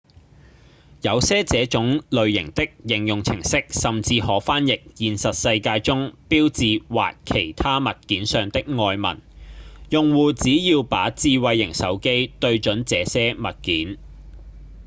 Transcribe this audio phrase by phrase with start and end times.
[1.03, 9.21] 有些這種類型的應用程式甚至可翻譯現實世界中標誌或其他物件上的外文
[9.91, 13.99] 用戶只要把智慧型手機對準這些物件